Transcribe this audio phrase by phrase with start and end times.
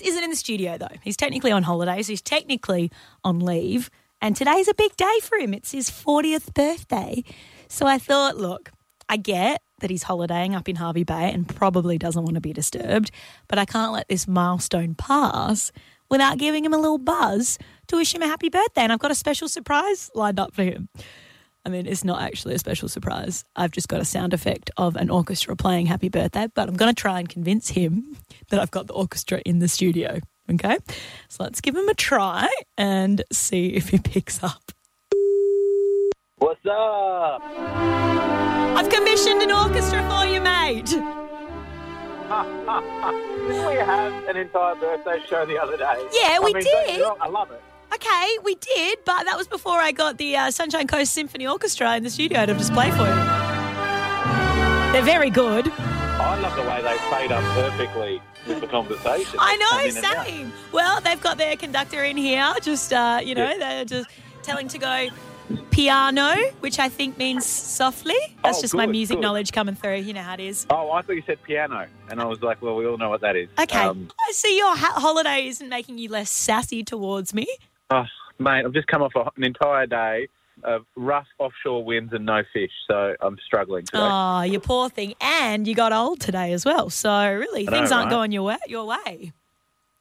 [0.00, 0.86] Isn't in the studio though.
[1.02, 2.06] He's technically on holidays.
[2.06, 2.90] He's technically
[3.24, 5.54] on leave, and today's a big day for him.
[5.54, 7.24] It's his 40th birthday.
[7.68, 8.70] So I thought, look,
[9.08, 12.52] I get that he's holidaying up in Hervey Bay and probably doesn't want to be
[12.52, 13.10] disturbed,
[13.46, 15.72] but I can't let this milestone pass
[16.10, 18.82] without giving him a little buzz to wish him a happy birthday.
[18.82, 20.88] And I've got a special surprise lined up for him.
[21.68, 23.44] I mean, it's not actually a special surprise.
[23.54, 26.94] I've just got a sound effect of an orchestra playing Happy Birthday, but I'm going
[26.94, 28.16] to try and convince him
[28.48, 30.20] that I've got the orchestra in the studio.
[30.50, 30.78] Okay?
[31.28, 34.72] So let's give him a try and see if he picks up.
[36.38, 37.42] What's up?
[37.44, 40.88] I've commissioned an orchestra for you, mate.
[43.68, 46.08] we had an entire birthday show the other day.
[46.14, 47.04] Yeah, we I mean, don't get me did.
[47.20, 47.60] I love it.
[47.94, 51.96] Okay, we did, but that was before I got the uh, Sunshine Coast Symphony Orchestra
[51.96, 53.14] in the studio to just play for you.
[54.92, 55.70] They're very good.
[55.70, 59.36] I love the way they fade up perfectly with the conversation.
[59.38, 60.52] I They come in know, same.
[60.72, 63.58] Well, they've got their conductor in here, just uh, you know, Yeah.
[63.58, 64.08] they're just
[64.42, 65.08] telling to go
[65.70, 68.16] piano, which I think means softly.
[68.42, 69.22] That's Oh, just my music good.
[69.22, 69.96] knowledge coming through.
[69.96, 70.66] You know how it is.
[70.70, 73.20] Oh, I thought you said piano, and I was like, well, we all know what
[73.22, 73.48] that is.
[73.58, 77.46] Okay, Um, I see your ha- holiday isn't making you less sassy towards me.
[77.90, 78.04] Oh,
[78.38, 80.28] mate, I've just come off an entire day
[80.64, 83.98] of rough offshore winds and no fish, so I'm struggling today.
[84.02, 85.14] Oh, you poor thing.
[85.20, 86.90] And you got old today as well.
[86.90, 88.10] So really, I know, things aren't right?
[88.10, 88.56] going your way.
[88.66, 89.32] Your way.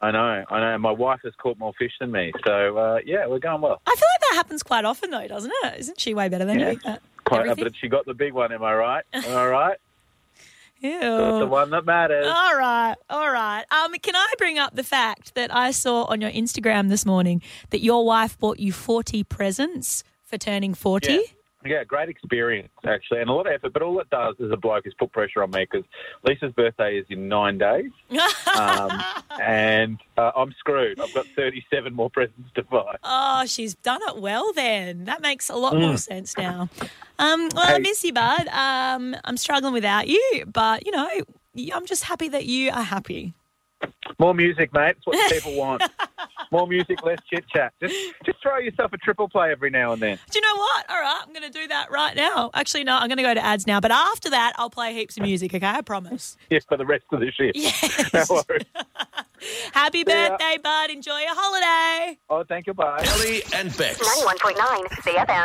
[0.00, 0.78] I know, I know.
[0.78, 3.80] My wife has caught more fish than me, so uh, yeah, we're going well.
[3.86, 5.80] I feel like that happens quite often, though, doesn't it?
[5.80, 6.70] Isn't she way better than Yeah.
[6.72, 6.78] you?
[7.24, 7.64] Quite, everything?
[7.64, 8.52] but she got the big one.
[8.52, 9.04] Am I right?
[9.12, 9.76] Am I right?
[10.80, 11.00] Ew.
[11.00, 12.26] The one that matters.
[12.26, 13.64] All right, all right.
[13.70, 17.42] Um, can I bring up the fact that I saw on your Instagram this morning
[17.70, 21.12] that your wife bought you 40 presents for turning 40?
[21.12, 21.18] Yeah.
[21.64, 23.72] Yeah, great experience actually, and a lot of effort.
[23.72, 25.84] But all it does as a bloke is put pressure on me because
[26.22, 27.90] Lisa's birthday is in nine days,
[28.56, 29.02] um,
[29.40, 31.00] and uh, I'm screwed.
[31.00, 32.96] I've got 37 more presents to buy.
[33.02, 35.04] oh, she's done it well then.
[35.04, 36.68] That makes a lot more sense now.
[37.18, 37.82] Um, well, I Mm.
[37.82, 38.48] Miss you, bud.
[38.48, 41.08] Um, I'm struggling without you, but you know,
[41.74, 43.34] I'm just happy that you are happy.
[44.18, 44.96] More music, mate.
[44.96, 45.82] It's what people want.
[46.50, 47.74] More music, less chit chat.
[47.82, 47.94] Just,
[48.24, 50.18] just throw yourself a triple play every now and then.
[50.30, 50.90] Do you know what?
[50.90, 52.50] All right, I'm going to do that right now.
[52.54, 53.78] Actually, no, I'm going to go to ads now.
[53.80, 55.52] But after that, I'll play heaps of music.
[55.54, 56.36] Okay, I promise.
[56.50, 57.56] Yes, for the rest of the shift.
[57.56, 58.10] Yes.
[58.14, 58.64] No worries.
[59.72, 60.04] Happy ya.
[60.04, 60.90] birthday, bud.
[60.90, 62.18] Enjoy your holiday.
[62.28, 62.74] Oh, thank you.
[62.74, 63.04] Bye.
[63.04, 63.98] Ellie and Bex.
[64.00, 65.36] 91.9 Sea FM.